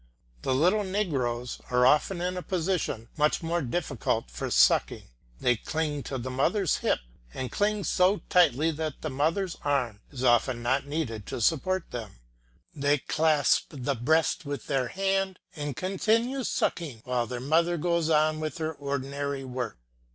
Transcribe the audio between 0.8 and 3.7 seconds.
negroes are often in a position much more